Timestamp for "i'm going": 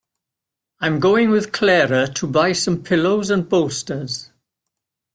0.79-1.29